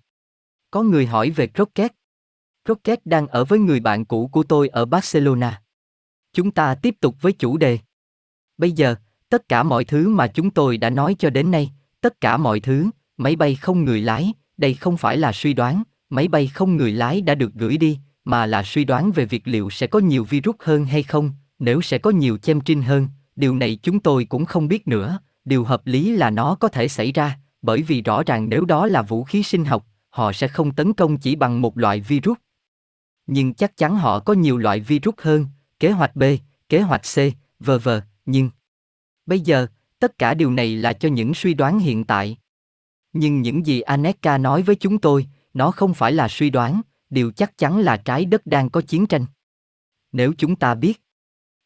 Có 0.72 0.84
người 0.84 1.06
hỏi 1.06 1.30
về 1.30 1.48
crockett 1.48 1.96
crockett 2.66 3.06
đang 3.06 3.28
ở 3.28 3.46
với 3.46 3.60
người 3.60 3.80
bạn 3.80 4.06
cũ 4.06 4.30
của 4.32 4.44
tôi 4.44 4.68
ở 4.68 4.86
Barcelona. 4.86 5.62
Chúng 6.34 6.52
ta 6.52 6.76
tiếp 6.76 6.96
tục 7.02 7.16
với 7.22 7.34
chủ 7.34 7.58
đề. 7.58 7.80
Bây 8.58 8.72
giờ, 8.72 8.96
tất 9.30 9.50
cả 9.50 9.64
mọi 9.64 9.86
thứ 9.86 10.10
mà 10.10 10.28
chúng 10.28 10.52
tôi 10.52 10.78
đã 10.78 10.90
nói 10.90 11.16
cho 11.20 11.30
đến 11.30 11.52
nay, 11.52 11.72
tất 12.02 12.22
cả 12.22 12.38
mọi 12.38 12.60
thứ, 12.60 12.90
máy 13.18 13.36
bay 13.36 13.56
không 13.56 13.86
người 13.86 14.02
lái, 14.02 14.34
đây 14.58 14.74
không 14.74 14.98
phải 14.98 15.18
là 15.18 15.32
suy 15.32 15.54
đoán, 15.54 15.84
máy 16.10 16.28
bay 16.28 16.48
không 16.48 16.78
người 16.78 16.92
lái 16.92 17.22
đã 17.22 17.36
được 17.36 17.54
gửi 17.54 17.78
đi, 17.78 18.00
mà 18.26 18.46
là 18.46 18.64
suy 18.64 18.86
đoán 18.86 19.12
về 19.12 19.26
việc 19.26 19.48
liệu 19.48 19.70
sẽ 19.70 19.88
có 19.88 20.00
nhiều 20.00 20.24
virus 20.24 20.56
hơn 20.60 20.86
hay 20.86 21.04
không, 21.04 21.32
nếu 21.60 21.82
sẽ 21.82 21.98
có 21.98 22.10
nhiều 22.10 22.38
chemtrin 22.38 22.82
hơn, 22.82 23.08
điều 23.36 23.56
này 23.56 23.80
chúng 23.84 24.00
tôi 24.00 24.26
cũng 24.26 24.46
không 24.46 24.68
biết 24.68 24.88
nữa, 24.88 25.20
điều 25.46 25.64
hợp 25.64 25.88
lý 25.88 26.12
là 26.12 26.30
nó 26.30 26.56
có 26.56 26.68
thể 26.68 26.88
xảy 26.88 27.12
ra, 27.12 27.40
bởi 27.62 27.82
vì 27.82 28.02
rõ 28.02 28.24
ràng 28.24 28.50
nếu 28.50 28.66
đó 28.66 28.88
là 28.88 29.02
vũ 29.02 29.24
khí 29.24 29.44
sinh 29.44 29.66
học, 29.66 29.86
họ 30.10 30.34
sẽ 30.34 30.48
không 30.48 30.72
tấn 30.72 30.94
công 30.94 31.18
chỉ 31.18 31.36
bằng 31.36 31.62
một 31.62 31.78
loại 31.78 32.00
virus. 32.00 32.38
Nhưng 33.28 33.54
chắc 33.54 33.78
chắn 33.78 33.96
họ 33.96 34.20
có 34.20 34.34
nhiều 34.34 34.58
loại 34.58 34.80
virus 34.80 35.16
hơn, 35.18 35.46
kế 35.80 35.92
hoạch 35.92 36.16
B, 36.16 36.24
kế 36.70 36.82
hoạch 36.82 37.02
C, 37.02 37.18
v.v. 37.60 37.90
nhưng 38.26 38.50
bây 39.26 39.40
giờ, 39.40 39.68
tất 40.00 40.18
cả 40.18 40.34
điều 40.34 40.52
này 40.52 40.76
là 40.76 40.94
cho 40.94 41.10
những 41.10 41.34
suy 41.34 41.54
đoán 41.54 41.80
hiện 41.80 42.04
tại. 42.04 42.38
Nhưng 43.18 43.42
những 43.42 43.66
gì 43.66 43.82
Aneka 43.82 44.38
nói 44.38 44.62
với 44.62 44.76
chúng 44.76 44.98
tôi, 44.98 45.28
nó 45.54 45.72
không 45.72 45.94
phải 45.94 46.12
là 46.12 46.28
suy 46.28 46.50
đoán, 46.50 46.82
điều 47.10 47.32
chắc 47.32 47.58
chắn 47.58 47.80
là 47.80 47.98
trái 47.98 48.26
đất 48.26 48.46
đang 48.46 48.70
có 48.70 48.82
chiến 48.82 49.06
tranh. 49.06 49.26
Nếu 50.12 50.34
chúng 50.38 50.56
ta 50.56 50.76
biết, 50.76 51.02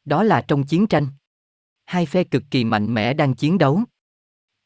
đó 0.06 0.24
là 0.24 0.42
trong 0.42 0.64
chiến 0.64 0.88
tranh. 0.88 1.08
Hai 1.86 2.06
phe 2.06 2.24
cực 2.24 2.44
kỳ 2.52 2.64
mạnh 2.64 2.94
mẽ 2.94 3.14
đang 3.14 3.34
chiến 3.34 3.58
đấu. 3.58 3.84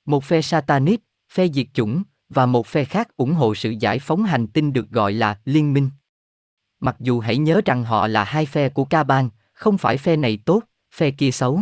Một 0.05 0.23
phe 0.23 0.41
Satanic, 0.41 1.01
phe 1.31 1.47
diệt 1.47 1.67
chủng, 1.73 2.03
và 2.29 2.45
một 2.45 2.67
phe 2.67 2.85
khác 2.85 3.17
ủng 3.17 3.33
hộ 3.33 3.55
sự 3.55 3.69
giải 3.79 3.99
phóng 3.99 4.23
hành 4.23 4.47
tinh 4.47 4.73
được 4.73 4.89
gọi 4.89 5.13
là 5.13 5.39
liên 5.45 5.73
minh. 5.73 5.89
Mặc 6.79 6.95
dù 6.99 7.19
hãy 7.19 7.37
nhớ 7.37 7.61
rằng 7.65 7.83
họ 7.83 8.07
là 8.07 8.23
hai 8.23 8.45
phe 8.45 8.69
của 8.69 8.85
ca 8.85 9.03
bang, 9.03 9.29
không 9.53 9.77
phải 9.77 9.97
phe 9.97 10.15
này 10.15 10.39
tốt, 10.45 10.63
phe 10.93 11.11
kia 11.11 11.31
xấu. 11.31 11.61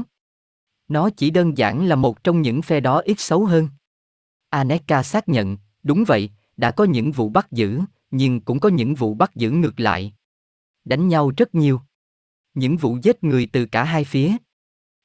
Nó 0.88 1.10
chỉ 1.10 1.30
đơn 1.30 1.58
giản 1.58 1.86
là 1.86 1.96
một 1.96 2.24
trong 2.24 2.42
những 2.42 2.62
phe 2.62 2.80
đó 2.80 3.02
ít 3.06 3.20
xấu 3.20 3.46
hơn. 3.46 3.68
Aneka 4.51 5.03
xác 5.03 5.30
nhận, 5.30 5.57
đúng 5.83 6.03
vậy, 6.07 6.30
đã 6.57 6.71
có 6.71 6.83
những 6.83 7.12
vụ 7.12 7.30
bắt 7.30 7.51
giữ, 7.51 7.80
nhưng 8.12 8.42
cũng 8.42 8.59
có 8.59 8.69
những 8.69 8.95
vụ 8.95 9.13
bắt 9.13 9.36
giữ 9.36 9.51
ngược 9.51 9.80
lại. 9.80 10.13
Đánh 10.86 11.07
nhau 11.07 11.31
rất 11.38 11.56
nhiều. 11.56 11.81
Những 12.53 12.77
vụ 12.77 12.98
giết 13.03 13.24
người 13.24 13.48
từ 13.51 13.65
cả 13.65 13.83
hai 13.83 14.03
phía. 14.03 14.36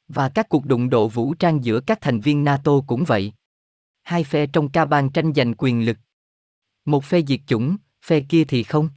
Và 0.08 0.28
các 0.28 0.48
cuộc 0.48 0.66
đụng 0.66 0.90
độ 0.90 1.08
vũ 1.08 1.34
trang 1.34 1.64
giữa 1.64 1.80
các 1.80 2.00
thành 2.00 2.20
viên 2.20 2.44
NATO 2.44 2.72
cũng 2.86 3.04
vậy. 3.04 3.32
Hai 4.02 4.24
phe 4.24 4.46
trong 4.46 4.68
ca 4.68 4.84
bang 4.84 5.10
tranh 5.10 5.32
giành 5.34 5.54
quyền 5.58 5.84
lực. 5.84 5.98
Một 6.84 7.04
phe 7.04 7.20
diệt 7.22 7.40
chủng, 7.46 7.76
phe 8.04 8.20
kia 8.20 8.44
thì 8.44 8.62
không. 8.62 8.88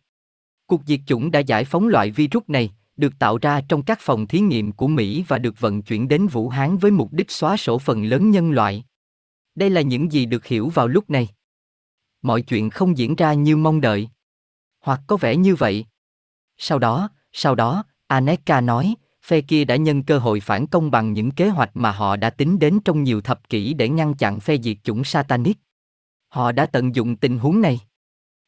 Cuộc 0.66 0.82
diệt 0.86 1.00
chủng 1.06 1.32
đã 1.32 1.40
giải 1.40 1.66
phóng 1.66 1.88
loại 1.88 2.12
virus 2.12 2.44
này, 2.48 2.72
được 2.98 3.20
tạo 3.20 3.38
ra 3.38 3.62
trong 3.62 3.84
các 3.84 4.00
phòng 4.02 4.28
thí 4.28 4.40
nghiệm 4.40 4.72
của 4.72 4.88
Mỹ 4.88 5.26
và 5.28 5.38
được 5.38 5.60
vận 5.60 5.82
chuyển 5.82 6.08
đến 6.08 6.28
Vũ 6.28 6.50
Hán 6.50 6.78
với 6.78 6.92
mục 6.92 7.14
đích 7.14 7.32
xóa 7.32 7.58
sổ 7.58 7.80
phần 7.80 8.04
lớn 8.04 8.32
nhân 8.32 8.52
loại. 8.52 8.84
Đây 9.56 9.70
là 9.70 9.82
những 9.82 10.12
gì 10.12 10.26
được 10.26 10.46
hiểu 10.46 10.70
vào 10.70 10.88
lúc 10.88 11.10
này. 11.10 11.28
Mọi 12.22 12.42
chuyện 12.42 12.70
không 12.70 12.98
diễn 12.98 13.16
ra 13.16 13.34
như 13.34 13.58
mong 13.58 13.82
đợi. 13.82 14.10
Hoặc 14.80 15.02
có 15.08 15.18
vẻ 15.18 15.36
như 15.36 15.56
vậy. 15.56 15.86
Sau 16.58 16.80
đó, 16.80 17.10
sau 17.32 17.56
đó, 17.56 17.84
Aneka 18.08 18.62
nói, 18.62 18.96
phe 19.24 19.42
kia 19.42 19.66
đã 19.66 19.76
nhân 19.76 20.04
cơ 20.04 20.20
hội 20.20 20.40
phản 20.40 20.68
công 20.68 20.92
bằng 20.92 21.14
những 21.14 21.32
kế 21.32 21.50
hoạch 21.50 21.72
mà 21.74 21.92
họ 21.92 22.16
đã 22.16 22.30
tính 22.30 22.60
đến 22.60 22.80
trong 22.86 23.04
nhiều 23.04 23.22
thập 23.22 23.50
kỷ 23.50 23.74
để 23.74 23.90
ngăn 23.90 24.14
chặn 24.14 24.40
phe 24.40 24.58
diệt 24.58 24.78
chủng 24.84 25.04
Satanic. 25.04 25.58
Họ 26.28 26.52
đã 26.52 26.66
tận 26.66 26.96
dụng 26.96 27.16
tình 27.16 27.40
huống 27.40 27.62
này. 27.62 27.80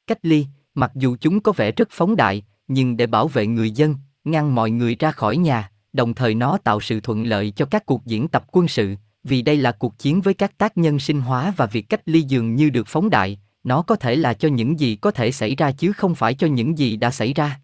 Cách 0.08 0.20
ly, 0.22 0.46
mặc 0.74 0.92
dù 0.96 1.18
chúng 1.22 1.40
có 1.40 1.52
vẻ 1.52 1.72
rất 1.72 1.88
phóng 1.92 2.16
đại, 2.16 2.44
nhưng 2.68 2.98
để 2.98 3.08
bảo 3.08 3.28
vệ 3.28 3.48
người 3.48 3.72
dân, 3.72 3.96
ngăn 4.24 4.56
mọi 4.56 4.72
người 4.72 4.96
ra 4.96 5.12
khỏi 5.12 5.38
nhà, 5.38 5.72
đồng 5.94 6.14
thời 6.14 6.36
nó 6.36 6.58
tạo 6.58 6.82
sự 6.82 7.00
thuận 7.00 7.24
lợi 7.24 7.52
cho 7.52 7.66
các 7.66 7.86
cuộc 7.86 8.06
diễn 8.06 8.28
tập 8.28 8.46
quân 8.52 8.68
sự, 8.68 8.96
vì 9.24 9.42
đây 9.42 9.58
là 9.58 9.72
cuộc 9.72 9.98
chiến 9.98 10.22
với 10.22 10.34
các 10.34 10.58
tác 10.58 10.78
nhân 10.78 11.00
sinh 11.00 11.22
hóa 11.22 11.54
và 11.58 11.66
việc 11.66 11.90
cách 11.90 12.02
ly 12.06 12.22
dường 12.22 12.56
như 12.56 12.70
được 12.70 12.88
phóng 12.88 13.10
đại, 13.10 13.40
nó 13.64 13.82
có 13.82 13.96
thể 13.96 14.16
là 14.16 14.34
cho 14.34 14.50
những 14.50 14.80
gì 14.80 14.96
có 14.96 15.12
thể 15.12 15.32
xảy 15.32 15.56
ra 15.56 15.72
chứ 15.72 15.94
không 15.94 16.16
phải 16.16 16.34
cho 16.34 16.48
những 16.48 16.78
gì 16.78 16.96
đã 16.96 17.12
xảy 17.12 17.34
ra. 17.34 17.60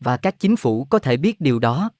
Và 0.00 0.16
các 0.16 0.38
chính 0.38 0.56
phủ 0.56 0.84
có 0.84 0.98
thể 0.98 1.16
biết 1.16 1.40
điều 1.40 1.58
đó. 1.58 1.90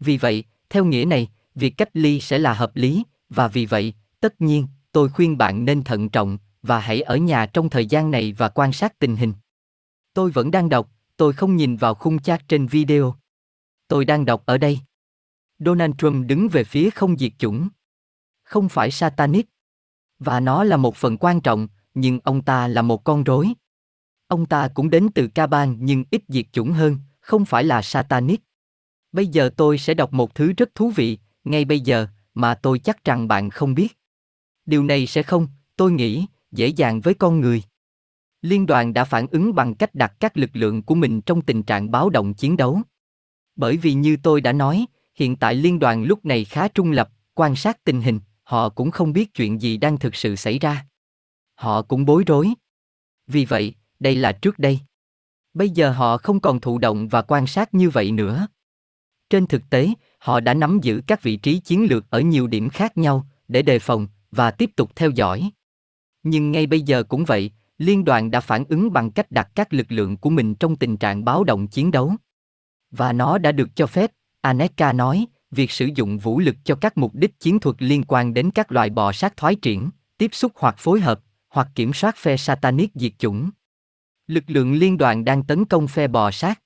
Vì 0.00 0.16
vậy, 0.16 0.44
theo 0.70 0.84
nghĩa 0.84 1.04
này, 1.04 1.28
việc 1.54 1.76
cách 1.76 1.88
ly 1.92 2.20
sẽ 2.20 2.38
là 2.38 2.54
hợp 2.54 2.76
lý, 2.76 3.02
và 3.28 3.48
vì 3.48 3.66
vậy, 3.66 3.94
tất 4.20 4.40
nhiên, 4.40 4.66
tôi 4.92 5.08
khuyên 5.08 5.38
bạn 5.38 5.64
nên 5.64 5.82
thận 5.82 6.08
trọng 6.08 6.38
và 6.62 6.78
hãy 6.78 7.02
ở 7.02 7.16
nhà 7.16 7.46
trong 7.46 7.70
thời 7.70 7.86
gian 7.86 8.10
này 8.10 8.32
và 8.32 8.48
quan 8.48 8.72
sát 8.72 8.98
tình 8.98 9.16
hình. 9.16 9.32
Tôi 10.14 10.30
vẫn 10.30 10.50
đang 10.50 10.68
đọc, 10.68 10.90
tôi 11.16 11.32
không 11.32 11.56
nhìn 11.56 11.76
vào 11.76 11.94
khung 11.94 12.22
chat 12.22 12.48
trên 12.48 12.66
video. 12.66 13.14
Tôi 13.88 14.04
đang 14.04 14.24
đọc 14.24 14.42
ở 14.46 14.58
đây. 14.58 14.78
Donald 15.58 15.94
Trump 15.98 16.26
đứng 16.26 16.48
về 16.48 16.64
phía 16.64 16.90
không 16.90 17.18
diệt 17.18 17.32
chủng. 17.38 17.68
Không 18.54 18.68
phải 18.68 18.90
Satanic. 18.90 19.46
Và 20.18 20.40
nó 20.40 20.64
là 20.64 20.76
một 20.76 20.96
phần 20.96 21.16
quan 21.16 21.40
trọng, 21.40 21.68
nhưng 21.94 22.20
ông 22.24 22.42
ta 22.42 22.68
là 22.68 22.82
một 22.82 23.04
con 23.04 23.24
rối. 23.24 23.48
Ông 24.28 24.46
ta 24.46 24.68
cũng 24.74 24.90
đến 24.90 25.08
từ 25.14 25.28
ca 25.28 25.46
bang 25.46 25.76
nhưng 25.80 26.04
ít 26.10 26.22
diệt 26.28 26.46
chủng 26.52 26.72
hơn, 26.72 26.98
không 27.20 27.44
phải 27.44 27.64
là 27.64 27.82
Satanic. 27.82 28.40
Bây 29.12 29.26
giờ 29.26 29.50
tôi 29.56 29.78
sẽ 29.78 29.94
đọc 29.94 30.12
một 30.12 30.34
thứ 30.34 30.52
rất 30.52 30.74
thú 30.74 30.90
vị, 30.90 31.18
ngay 31.44 31.64
bây 31.64 31.80
giờ, 31.80 32.06
mà 32.34 32.54
tôi 32.54 32.78
chắc 32.78 33.04
rằng 33.04 33.28
bạn 33.28 33.50
không 33.50 33.74
biết. 33.74 33.98
Điều 34.66 34.84
này 34.84 35.06
sẽ 35.06 35.22
không, 35.22 35.48
tôi 35.76 35.92
nghĩ, 35.92 36.26
dễ 36.52 36.68
dàng 36.68 37.00
với 37.00 37.14
con 37.14 37.40
người. 37.40 37.62
Liên 38.42 38.66
đoàn 38.66 38.94
đã 38.94 39.04
phản 39.04 39.26
ứng 39.26 39.54
bằng 39.54 39.74
cách 39.74 39.94
đặt 39.94 40.12
các 40.20 40.36
lực 40.36 40.50
lượng 40.52 40.82
của 40.82 40.94
mình 40.94 41.20
trong 41.20 41.42
tình 41.42 41.62
trạng 41.62 41.90
báo 41.90 42.10
động 42.10 42.34
chiến 42.34 42.56
đấu. 42.56 42.80
Bởi 43.56 43.76
vì 43.76 43.94
như 43.94 44.16
tôi 44.22 44.40
đã 44.40 44.52
nói, 44.52 44.86
hiện 45.14 45.36
tại 45.36 45.54
liên 45.54 45.78
đoàn 45.78 46.04
lúc 46.04 46.24
này 46.24 46.44
khá 46.44 46.68
trung 46.68 46.90
lập, 46.90 47.10
quan 47.34 47.56
sát 47.56 47.84
tình 47.84 48.00
hình, 48.00 48.20
họ 48.44 48.68
cũng 48.68 48.90
không 48.90 49.12
biết 49.12 49.34
chuyện 49.34 49.60
gì 49.62 49.76
đang 49.76 49.98
thực 49.98 50.14
sự 50.14 50.36
xảy 50.36 50.58
ra. 50.58 50.86
Họ 51.54 51.82
cũng 51.82 52.04
bối 52.04 52.24
rối. 52.26 52.54
Vì 53.26 53.44
vậy, 53.44 53.74
đây 54.00 54.16
là 54.16 54.32
trước 54.32 54.58
đây. 54.58 54.80
Bây 55.54 55.70
giờ 55.70 55.90
họ 55.90 56.16
không 56.16 56.40
còn 56.40 56.60
thụ 56.60 56.78
động 56.78 57.08
và 57.08 57.22
quan 57.22 57.46
sát 57.46 57.74
như 57.74 57.90
vậy 57.90 58.12
nữa. 58.12 58.46
Trên 59.30 59.46
thực 59.46 59.62
tế, 59.70 59.88
họ 60.18 60.40
đã 60.40 60.54
nắm 60.54 60.78
giữ 60.82 61.02
các 61.06 61.22
vị 61.22 61.36
trí 61.36 61.58
chiến 61.58 61.86
lược 61.90 62.10
ở 62.10 62.20
nhiều 62.20 62.46
điểm 62.46 62.68
khác 62.68 62.96
nhau 62.96 63.26
để 63.48 63.62
đề 63.62 63.78
phòng 63.78 64.08
và 64.30 64.50
tiếp 64.50 64.70
tục 64.76 64.90
theo 64.96 65.10
dõi. 65.10 65.50
Nhưng 66.22 66.52
ngay 66.52 66.66
bây 66.66 66.80
giờ 66.80 67.02
cũng 67.02 67.24
vậy, 67.24 67.50
liên 67.78 68.04
đoàn 68.04 68.30
đã 68.30 68.40
phản 68.40 68.64
ứng 68.68 68.92
bằng 68.92 69.10
cách 69.10 69.30
đặt 69.30 69.50
các 69.54 69.72
lực 69.72 69.86
lượng 69.88 70.16
của 70.16 70.30
mình 70.30 70.54
trong 70.54 70.76
tình 70.76 70.96
trạng 70.96 71.24
báo 71.24 71.44
động 71.44 71.68
chiến 71.68 71.90
đấu. 71.90 72.14
Và 72.90 73.12
nó 73.12 73.38
đã 73.38 73.52
được 73.52 73.68
cho 73.74 73.86
phép, 73.86 74.12
Aneka 74.40 74.92
nói, 74.92 75.26
việc 75.54 75.70
sử 75.70 75.88
dụng 75.94 76.18
vũ 76.18 76.38
lực 76.38 76.56
cho 76.64 76.74
các 76.74 76.98
mục 76.98 77.14
đích 77.14 77.40
chiến 77.40 77.60
thuật 77.60 77.76
liên 77.78 78.02
quan 78.08 78.34
đến 78.34 78.50
các 78.50 78.72
loại 78.72 78.90
bò 78.90 79.12
sát 79.12 79.36
thoái 79.36 79.54
triển, 79.54 79.90
tiếp 80.18 80.30
xúc 80.34 80.52
hoặc 80.56 80.74
phối 80.78 81.00
hợp, 81.00 81.20
hoặc 81.48 81.68
kiểm 81.74 81.92
soát 81.92 82.16
phe 82.16 82.36
Satanic 82.36 82.90
diệt 82.94 83.12
chủng. 83.18 83.50
Lực 84.26 84.44
lượng 84.46 84.74
liên 84.74 84.98
đoàn 84.98 85.24
đang 85.24 85.44
tấn 85.44 85.64
công 85.64 85.88
phe 85.88 86.08
bò 86.08 86.30
sát. 86.30 86.60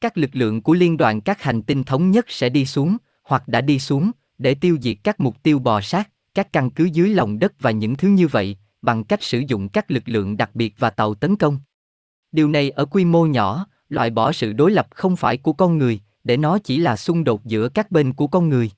Các 0.00 0.18
lực 0.18 0.30
lượng 0.32 0.62
của 0.62 0.74
liên 0.74 0.96
đoàn 0.96 1.20
các 1.20 1.42
hành 1.42 1.62
tinh 1.62 1.84
thống 1.84 2.10
nhất 2.10 2.24
sẽ 2.28 2.48
đi 2.48 2.66
xuống, 2.66 2.96
hoặc 3.24 3.48
đã 3.48 3.60
đi 3.60 3.78
xuống, 3.78 4.10
để 4.38 4.54
tiêu 4.54 4.78
diệt 4.82 4.96
các 5.04 5.20
mục 5.20 5.42
tiêu 5.42 5.58
bò 5.58 5.80
sát, 5.80 6.10
các 6.34 6.52
căn 6.52 6.70
cứ 6.70 6.84
dưới 6.84 7.08
lòng 7.08 7.38
đất 7.38 7.52
và 7.60 7.70
những 7.70 7.96
thứ 7.96 8.08
như 8.08 8.28
vậy, 8.28 8.56
bằng 8.82 9.04
cách 9.04 9.22
sử 9.22 9.42
dụng 9.48 9.68
các 9.68 9.90
lực 9.90 10.02
lượng 10.06 10.36
đặc 10.36 10.50
biệt 10.54 10.74
và 10.78 10.90
tàu 10.90 11.14
tấn 11.14 11.36
công. 11.36 11.58
Điều 12.32 12.48
này 12.48 12.70
ở 12.70 12.84
quy 12.84 13.04
mô 13.04 13.26
nhỏ, 13.26 13.66
loại 13.88 14.10
bỏ 14.10 14.32
sự 14.32 14.52
đối 14.52 14.70
lập 14.70 14.88
không 14.90 15.16
phải 15.16 15.36
của 15.36 15.52
con 15.52 15.78
người, 15.78 16.00
để 16.24 16.36
nó 16.36 16.58
chỉ 16.58 16.78
là 16.78 16.96
xung 16.96 17.24
đột 17.24 17.44
giữa 17.44 17.68
các 17.68 17.90
bên 17.90 18.12
của 18.12 18.26
con 18.26 18.48
người. 18.48 18.70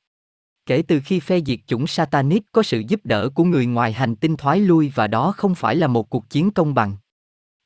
Kể 0.66 0.82
từ 0.88 1.00
khi 1.04 1.20
phe 1.20 1.40
diệt 1.40 1.58
chủng 1.66 1.87
Satanic 1.87 2.42
có 2.52 2.62
sự 2.62 2.82
giúp 2.88 3.00
đỡ 3.04 3.28
của 3.28 3.44
người 3.44 3.66
ngoài 3.66 3.92
hành 3.92 4.16
tinh 4.16 4.37
thoái 4.37 4.61
lui 4.61 4.92
và 4.94 5.06
đó 5.06 5.32
không 5.37 5.54
phải 5.54 5.76
là 5.76 5.87
một 5.87 6.11
cuộc 6.11 6.30
chiến 6.30 6.50
công 6.50 6.75
bằng. 6.75 6.96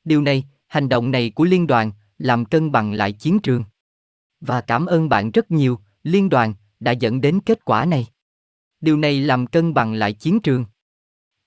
Điều 0.03 0.21
này, 0.21 0.43
hành 0.67 0.89
động 0.89 1.11
này 1.11 1.29
của 1.29 1.43
liên 1.43 1.67
đoàn, 1.67 1.91
làm 2.17 2.45
cân 2.45 2.71
bằng 2.71 2.93
lại 2.93 3.11
chiến 3.11 3.39
trường. 3.39 3.63
Và 4.41 4.61
cảm 4.61 4.85
ơn 4.85 5.09
bạn 5.09 5.31
rất 5.31 5.51
nhiều, 5.51 5.79
liên 6.03 6.29
đoàn, 6.29 6.53
đã 6.79 6.91
dẫn 6.91 7.21
đến 7.21 7.39
kết 7.45 7.65
quả 7.65 7.85
này. 7.85 8.07
Điều 8.81 8.97
này 8.97 9.21
làm 9.21 9.47
cân 9.47 9.73
bằng 9.73 9.93
lại 9.93 10.13
chiến 10.13 10.39
trường. 10.39 10.65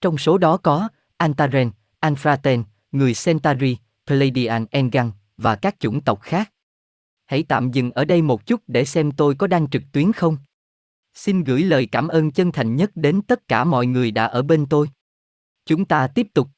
Trong 0.01 0.19
số 0.19 0.39
đó 0.39 0.57
có 0.57 0.89
Antaren, 1.17 1.71
anfraten 2.01 2.63
người 2.93 3.13
Centauri, 3.25 3.77
Pleiadian 4.07 4.67
Engan 4.71 5.11
và 5.37 5.57
các 5.57 5.81
chủng 5.81 6.01
tộc 6.01 6.21
khác. 6.23 6.53
Hãy 7.31 7.43
tạm 7.43 7.71
dừng 7.71 7.91
ở 7.91 8.05
đây 8.05 8.23
một 8.23 8.47
chút 8.47 8.61
để 8.67 8.85
xem 8.85 9.13
tôi 9.13 9.35
có 9.35 9.47
đang 9.47 9.71
trực 9.71 9.83
tuyến 9.93 10.13
không. 10.13 10.37
Xin 11.15 11.45
gửi 11.45 11.63
lời 11.63 11.87
cảm 11.87 12.09
ơn 12.09 12.31
chân 12.31 12.53
thành 12.53 12.77
nhất 12.77 12.91
đến 12.95 13.23
tất 13.23 13.49
cả 13.49 13.65
mọi 13.65 13.87
người 13.87 14.11
đã 14.11 14.25
ở 14.25 14.43
bên 14.43 14.67
tôi. 14.67 14.91
Chúng 15.67 15.85
ta 15.85 16.07
tiếp 16.07 16.27
tục. 16.35 16.49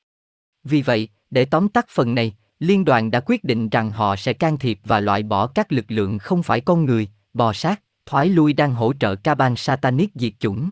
Vì 0.65 0.83
vậy, 0.83 1.09
để 1.31 1.45
tóm 1.45 1.69
tắt 1.69 1.87
phần 1.89 2.15
này, 2.15 2.35
liên 2.59 2.85
đoàn 2.85 3.11
đã 3.11 3.21
quyết 3.21 3.45
định 3.45 3.69
rằng 3.69 3.91
họ 3.91 4.17
sẽ 4.17 4.33
can 4.33 4.59
thiệp 4.59 4.81
và 4.85 5.01
loại 5.01 5.23
bỏ 5.23 5.47
các 5.47 5.73
lực 5.73 5.85
lượng 5.89 6.19
không 6.19 6.43
phải 6.43 6.61
con 6.61 6.85
người, 6.85 7.09
bò 7.33 7.53
sát, 7.53 7.83
thoái 8.07 8.29
lui 8.29 8.53
đang 8.53 8.75
hỗ 8.75 8.93
trợ 8.93 9.17
Kaban 9.17 9.57
Satanic 9.57 10.11
diệt 10.15 10.33
chủng. 10.39 10.71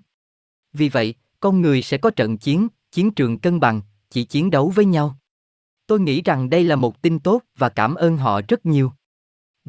Vì 0.73 0.89
vậy, 0.89 1.15
con 1.41 1.61
người 1.61 1.83
sẽ 1.83 1.99
có 1.99 2.11
trận 2.11 2.39
chiến, 2.39 2.69
chiến 2.93 3.11
trường 3.11 3.39
cân 3.39 3.61
bằng, 3.61 3.81
chỉ 4.11 4.25
chiến 4.25 4.51
đấu 4.51 4.73
với 4.75 4.85
nhau. 4.85 5.19
Tôi 5.87 6.01
nghĩ 6.01 6.23
rằng 6.23 6.51
đây 6.51 6.65
là 6.65 6.77
một 6.77 7.03
tin 7.03 7.19
tốt 7.19 7.43
và 7.59 7.69
cảm 7.69 7.95
ơn 7.95 8.17
họ 8.17 8.41
rất 8.49 8.67
nhiều. 8.67 8.93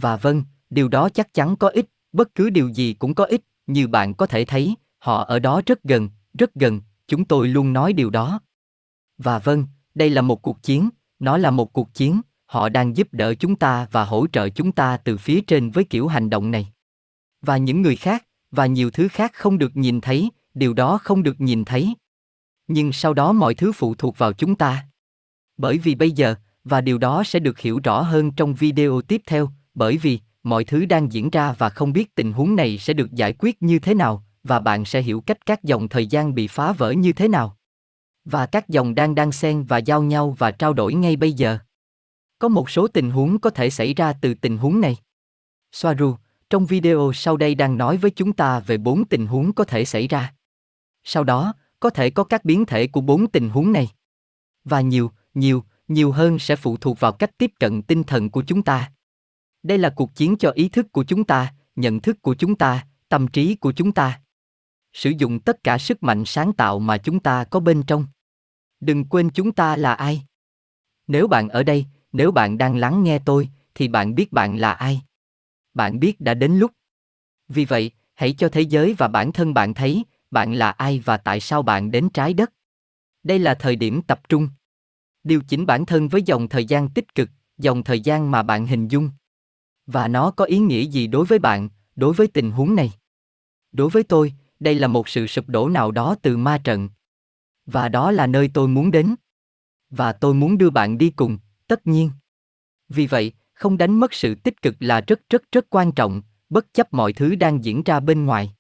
Và 0.02 0.18
vâng, 0.18 0.44
điều 0.70 0.88
đó 0.88 1.10
chắc 1.10 1.34
chắn 1.34 1.56
có 1.56 1.68
ích, 1.68 1.86
bất 2.12 2.36
cứ 2.36 2.50
điều 2.50 2.70
gì 2.70 2.94
cũng 2.94 3.16
có 3.16 3.24
ích, 3.24 3.42
như 3.68 3.88
bạn 3.88 4.14
có 4.14 4.26
thể 4.26 4.46
thấy, 4.46 4.76
họ 4.98 5.24
ở 5.24 5.40
đó 5.40 5.62
rất 5.66 5.84
gần, 5.84 6.10
rất 6.34 6.56
gần, 6.56 6.82
chúng 7.08 7.26
tôi 7.26 7.48
luôn 7.48 7.74
nói 7.74 7.94
điều 7.94 8.10
đó. 8.10 8.42
Và 9.18 9.40
vâng, 9.40 9.66
đây 9.96 10.10
là 10.10 10.22
một 10.22 10.42
cuộc 10.42 10.64
chiến, 10.64 10.90
nó 11.20 11.38
là 11.38 11.52
một 11.52 11.74
cuộc 11.74 11.94
chiến, 11.94 12.22
họ 12.46 12.70
đang 12.70 12.98
giúp 12.98 13.08
đỡ 13.12 13.36
chúng 13.36 13.56
ta 13.56 13.88
và 13.92 14.04
hỗ 14.04 14.28
trợ 14.28 14.50
chúng 14.50 14.72
ta 14.72 14.98
từ 14.98 15.18
phía 15.18 15.42
trên 15.42 15.72
với 15.72 15.84
kiểu 15.84 16.08
hành 16.08 16.30
động 16.30 16.52
này. 16.52 16.72
Và 17.42 17.58
những 17.58 17.82
người 17.82 17.96
khác, 17.96 18.26
và 18.52 18.66
nhiều 18.66 18.92
thứ 18.92 19.08
khác 19.08 19.32
không 19.34 19.58
được 19.58 19.78
nhìn 19.78 20.02
thấy, 20.02 20.30
điều 20.54 20.74
đó 20.74 20.98
không 20.98 21.24
được 21.24 21.42
nhìn 21.42 21.66
thấy. 21.66 21.96
Nhưng 22.68 22.94
sau 22.94 23.14
đó 23.14 23.34
mọi 23.34 23.56
thứ 23.56 23.72
phụ 23.72 23.96
thuộc 23.96 24.18
vào 24.18 24.34
chúng 24.34 24.56
ta. 24.56 24.86
Bởi 25.58 25.78
vì 25.78 25.96
bây 25.96 26.12
giờ, 26.12 26.36
và 26.64 26.82
điều 26.82 26.98
đó 26.98 27.24
sẽ 27.24 27.40
được 27.40 27.60
hiểu 27.60 27.80
rõ 27.84 28.02
hơn 28.02 28.32
trong 28.32 28.54
video 28.54 29.02
tiếp 29.02 29.22
theo, 29.26 29.50
bởi 29.74 29.98
vì 29.98 30.20
mọi 30.44 30.64
thứ 30.64 30.86
đang 30.86 31.12
diễn 31.12 31.30
ra 31.30 31.52
và 31.52 31.70
không 31.70 31.94
biết 31.94 32.16
tình 32.16 32.34
huống 32.34 32.56
này 32.56 32.78
sẽ 32.78 32.94
được 32.94 33.12
giải 33.12 33.34
quyết 33.40 33.62
như 33.62 33.80
thế 33.80 33.94
nào, 33.94 34.26
và 34.44 34.60
bạn 34.60 34.86
sẽ 34.86 35.02
hiểu 35.02 35.22
cách 35.22 35.46
các 35.46 35.64
dòng 35.64 35.90
thời 35.90 36.08
gian 36.08 36.36
bị 36.36 36.48
phá 36.48 36.72
vỡ 36.72 36.92
như 36.92 37.14
thế 37.14 37.28
nào. 37.28 37.58
Và 38.26 38.46
các 38.46 38.70
dòng 38.70 38.96
đang 38.96 39.16
đan 39.16 39.32
xen 39.32 39.64
và 39.64 39.78
giao 39.78 40.04
nhau 40.04 40.36
và 40.38 40.52
trao 40.52 40.74
đổi 40.74 40.94
ngay 40.94 41.16
bây 41.16 41.34
giờ. 41.34 41.58
Có 42.40 42.48
một 42.48 42.70
số 42.70 42.88
tình 42.88 43.12
huống 43.12 43.40
có 43.40 43.50
thể 43.50 43.70
xảy 43.70 43.94
ra 43.94 44.14
từ 44.14 44.34
tình 44.34 44.58
huống 44.58 44.82
này. 44.82 44.98
Soaru, 45.72 46.16
trong 46.50 46.66
video 46.66 47.12
sau 47.14 47.38
đây 47.38 47.56
đang 47.56 47.78
nói 47.78 47.98
với 47.98 48.12
chúng 48.12 48.34
ta 48.34 48.60
về 48.60 48.78
bốn 48.78 49.06
tình 49.06 49.28
huống 49.28 49.54
có 49.54 49.64
thể 49.64 49.86
xảy 49.86 50.08
ra. 50.08 50.34
Sau 51.04 51.24
đó, 51.24 51.54
có 51.80 51.90
thể 51.90 52.10
có 52.10 52.24
các 52.24 52.46
biến 52.46 52.66
thể 52.66 52.88
của 52.88 53.02
bốn 53.02 53.28
tình 53.28 53.50
huống 53.50 53.72
này. 53.72 53.90
Và 54.64 54.82
nhiều, 54.82 55.12
nhiều, 55.34 55.64
nhiều 55.88 56.12
hơn 56.12 56.40
sẽ 56.40 56.56
phụ 56.56 56.78
thuộc 56.78 57.00
vào 57.00 57.12
cách 57.12 57.38
tiếp 57.38 57.52
cận 57.60 57.82
tinh 57.82 58.04
thần 58.04 58.30
của 58.30 58.44
chúng 58.48 58.64
ta. 58.64 58.92
Đây 59.64 59.78
là 59.78 59.90
cuộc 59.90 60.16
chiến 60.16 60.36
cho 60.40 60.52
ý 60.52 60.70
thức 60.70 60.92
của 60.92 61.04
chúng 61.04 61.24
ta, 61.24 61.54
nhận 61.76 62.00
thức 62.00 62.22
của 62.22 62.36
chúng 62.36 62.56
ta, 62.56 62.86
tâm 63.10 63.28
trí 63.28 63.56
của 63.56 63.72
chúng 63.72 63.92
ta. 63.92 64.22
Sử 64.94 65.10
dụng 65.10 65.40
tất 65.40 65.64
cả 65.64 65.78
sức 65.78 66.04
mạnh 66.04 66.24
sáng 66.26 66.54
tạo 66.54 66.80
mà 66.80 66.98
chúng 66.98 67.20
ta 67.20 67.44
có 67.44 67.60
bên 67.60 67.84
trong. 67.84 68.06
Đừng 68.80 69.06
quên 69.06 69.30
chúng 69.30 69.52
ta 69.52 69.76
là 69.76 69.94
ai. 69.94 70.24
Nếu 71.08 71.28
bạn 71.28 71.50
ở 71.50 71.64
đây, 71.64 71.86
nếu 72.12 72.32
bạn 72.32 72.58
đang 72.58 72.76
lắng 72.76 73.04
nghe 73.04 73.20
tôi, 73.20 73.50
thì 73.76 73.88
bạn 73.88 74.16
biết 74.16 74.32
bạn 74.32 74.58
là 74.58 74.72
ai. 74.72 75.02
Bạn 75.74 76.00
biết 76.00 76.22
đã 76.22 76.34
đến 76.34 76.52
lúc. 76.52 76.72
Vì 77.48 77.66
vậy, 77.66 77.92
hãy 78.14 78.34
cho 78.34 78.50
thế 78.50 78.62
giới 78.62 78.94
và 78.98 79.08
bản 79.08 79.32
thân 79.32 79.54
bạn 79.54 79.74
thấy, 79.74 80.04
bạn 80.32 80.54
là 80.54 80.72
ai 80.72 81.00
và 81.00 81.18
tại 81.18 81.40
sao 81.40 81.62
bạn 81.62 81.92
đến 81.92 82.10
trái 82.10 82.34
đất. 82.34 82.54
Đây 83.24 83.40
là 83.40 83.54
thời 83.54 83.76
điểm 83.76 84.02
tập 84.02 84.22
trung. 84.30 84.50
Điều 85.24 85.42
chỉnh 85.48 85.66
bản 85.66 85.86
thân 85.86 86.08
với 86.08 86.24
dòng 86.24 86.48
thời 86.48 86.66
gian 86.66 86.90
tích 86.90 87.16
cực, 87.16 87.30
dòng 87.58 87.84
thời 87.84 88.00
gian 88.00 88.32
mà 88.32 88.44
bạn 88.44 88.66
hình 88.66 88.88
dung. 88.88 89.10
Và 89.92 90.08
nó 90.08 90.32
có 90.32 90.46
ý 90.46 90.60
nghĩa 90.60 90.82
gì 90.82 91.08
đối 91.08 91.26
với 91.26 91.40
bạn, 91.40 91.70
đối 91.96 92.14
với 92.14 92.28
tình 92.28 92.52
huống 92.52 92.76
này? 92.76 92.92
Đối 93.72 93.90
với 93.90 94.04
tôi, 94.04 94.34
đây 94.60 94.76
là 94.76 94.88
một 94.88 95.10
sự 95.10 95.28
sụp 95.28 95.50
đổ 95.50 95.70
nào 95.70 95.92
đó 95.92 96.16
từ 96.22 96.38
ma 96.38 96.58
trận. 96.58 96.90
Và 97.66 97.90
đó 97.90 98.12
là 98.12 98.28
nơi 98.28 98.50
tôi 98.54 98.68
muốn 98.68 98.92
đến. 98.92 99.16
Và 99.90 100.14
tôi 100.14 100.34
muốn 100.34 100.58
đưa 100.58 100.70
bạn 100.70 100.98
đi 100.98 101.10
cùng, 101.10 101.38
tất 101.68 101.88
nhiên. 101.88 102.12
Vì 102.90 103.08
vậy, 103.08 103.32
không 103.54 103.78
đánh 103.78 104.00
mất 104.00 104.14
sự 104.14 104.36
tích 104.36 104.62
cực 104.62 104.76
là 104.80 105.02
rất 105.02 105.20
rất 105.30 105.52
rất 105.52 105.66
quan 105.70 105.92
trọng, 105.92 106.22
bất 106.50 106.74
chấp 106.74 106.94
mọi 106.94 107.14
thứ 107.14 107.36
đang 107.36 107.64
diễn 107.64 107.84
ra 107.84 108.00
bên 108.00 108.26
ngoài. 108.26 108.54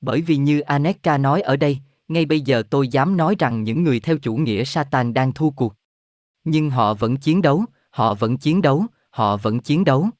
Bởi 0.00 0.20
vì 0.20 0.36
như 0.36 0.60
Aneka 0.60 1.18
nói 1.18 1.40
ở 1.40 1.56
đây, 1.56 1.78
ngay 2.08 2.24
bây 2.24 2.40
giờ 2.40 2.62
tôi 2.70 2.88
dám 2.88 3.16
nói 3.16 3.36
rằng 3.38 3.64
những 3.64 3.84
người 3.84 4.00
theo 4.00 4.18
chủ 4.18 4.36
nghĩa 4.36 4.64
Satan 4.64 5.14
đang 5.14 5.32
thua 5.32 5.50
cuộc. 5.50 5.74
Nhưng 6.44 6.70
họ 6.70 6.94
vẫn 6.94 7.16
chiến 7.16 7.42
đấu, 7.42 7.64
họ 7.90 8.14
vẫn 8.14 8.36
chiến 8.36 8.62
đấu, 8.62 8.86
họ 9.10 9.36
vẫn 9.36 9.60
chiến 9.60 9.84
đấu. 9.84 10.10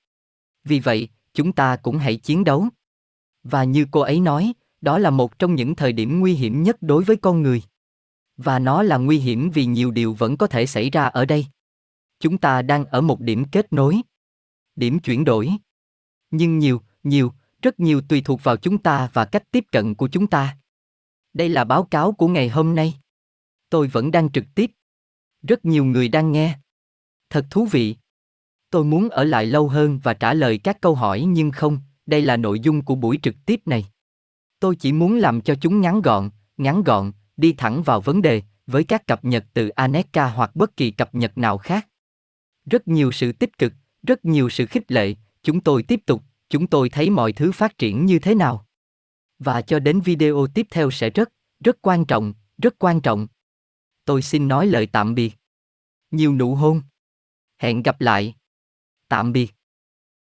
Vì 0.68 0.80
vậy, 0.80 1.08
chúng 1.34 1.52
ta 1.52 1.76
cũng 1.76 1.98
hãy 1.98 2.16
chiến 2.16 2.44
đấu. 2.44 2.68
Và 3.42 3.64
như 3.64 3.86
cô 3.90 4.00
ấy 4.00 4.20
nói, 4.20 4.52
đó 4.80 4.98
là 4.98 5.10
một 5.10 5.38
trong 5.38 5.54
những 5.54 5.74
thời 5.74 5.92
điểm 5.92 6.20
nguy 6.20 6.34
hiểm 6.34 6.62
nhất 6.62 6.76
đối 6.80 7.04
với 7.04 7.16
con 7.16 7.42
người. 7.42 7.62
Và 8.36 8.58
nó 8.58 8.82
là 8.82 8.96
nguy 8.96 9.18
hiểm 9.18 9.50
vì 9.50 9.66
nhiều 9.66 9.90
điều 9.90 10.14
vẫn 10.14 10.36
có 10.36 10.46
thể 10.46 10.66
xảy 10.66 10.90
ra 10.90 11.04
ở 11.04 11.24
đây. 11.24 11.46
Chúng 12.20 12.38
ta 12.38 12.62
đang 12.62 12.84
ở 12.84 13.00
một 13.00 13.20
điểm 13.20 13.44
kết 13.52 13.72
nối. 13.72 14.00
Điểm 14.76 14.98
chuyển 14.98 15.24
đổi. 15.24 15.50
Nhưng 16.30 16.58
nhiều, 16.58 16.82
nhiều, 17.02 17.32
rất 17.62 17.80
nhiều 17.80 18.00
tùy 18.08 18.22
thuộc 18.24 18.44
vào 18.44 18.56
chúng 18.56 18.78
ta 18.78 19.10
và 19.12 19.24
cách 19.24 19.50
tiếp 19.50 19.64
cận 19.72 19.94
của 19.94 20.08
chúng 20.08 20.26
ta. 20.26 20.56
Đây 21.32 21.48
là 21.48 21.64
báo 21.64 21.84
cáo 21.84 22.12
của 22.12 22.28
ngày 22.28 22.48
hôm 22.48 22.74
nay. 22.74 22.94
Tôi 23.70 23.88
vẫn 23.88 24.10
đang 24.10 24.32
trực 24.32 24.44
tiếp. 24.54 24.70
Rất 25.42 25.64
nhiều 25.64 25.84
người 25.84 26.08
đang 26.08 26.32
nghe. 26.32 26.58
Thật 27.30 27.46
thú 27.50 27.66
vị. 27.66 27.96
Tôi 28.70 28.84
muốn 28.84 29.08
ở 29.08 29.24
lại 29.24 29.46
lâu 29.46 29.68
hơn 29.68 29.98
và 29.98 30.14
trả 30.14 30.34
lời 30.34 30.58
các 30.58 30.80
câu 30.80 30.94
hỏi 30.94 31.24
nhưng 31.28 31.50
không, 31.50 31.80
đây 32.06 32.22
là 32.22 32.36
nội 32.36 32.60
dung 32.60 32.84
của 32.84 32.94
buổi 32.94 33.18
trực 33.22 33.34
tiếp 33.46 33.60
này. 33.66 33.86
Tôi 34.60 34.76
chỉ 34.76 34.92
muốn 34.92 35.16
làm 35.16 35.40
cho 35.40 35.54
chúng 35.54 35.80
ngắn 35.80 36.02
gọn, 36.02 36.30
ngắn 36.56 36.82
gọn, 36.82 37.12
đi 37.36 37.52
thẳng 37.52 37.82
vào 37.82 38.00
vấn 38.00 38.22
đề, 38.22 38.42
với 38.66 38.84
các 38.84 39.06
cập 39.06 39.24
nhật 39.24 39.44
từ 39.54 39.68
Aneka 39.68 40.28
hoặc 40.28 40.56
bất 40.56 40.76
kỳ 40.76 40.90
cập 40.90 41.14
nhật 41.14 41.38
nào 41.38 41.58
khác. 41.58 41.88
Rất 42.70 42.88
nhiều 42.88 43.12
sự 43.12 43.32
tích 43.32 43.58
cực, 43.58 43.72
rất 44.02 44.24
nhiều 44.24 44.48
sự 44.48 44.66
khích 44.66 44.92
lệ, 44.92 45.14
chúng 45.42 45.60
tôi 45.60 45.82
tiếp 45.82 46.00
tục, 46.06 46.22
chúng 46.48 46.66
tôi 46.66 46.88
thấy 46.88 47.10
mọi 47.10 47.32
thứ 47.32 47.52
phát 47.52 47.78
triển 47.78 48.06
như 48.06 48.18
thế 48.18 48.34
nào. 48.34 48.66
Và 49.38 49.62
cho 49.62 49.78
đến 49.78 50.00
video 50.00 50.46
tiếp 50.54 50.66
theo 50.70 50.90
sẽ 50.90 51.10
rất, 51.10 51.32
rất 51.64 51.78
quan 51.82 52.04
trọng, 52.04 52.34
rất 52.58 52.74
quan 52.78 53.00
trọng. 53.00 53.26
Tôi 54.04 54.22
xin 54.22 54.48
nói 54.48 54.66
lời 54.66 54.86
tạm 54.86 55.14
biệt. 55.14 55.34
Nhiều 56.10 56.34
nụ 56.34 56.54
hôn. 56.54 56.82
Hẹn 57.58 57.82
gặp 57.82 58.00
lại. 58.00 58.34
Tạm 59.08 59.32
biệt. 59.32 59.57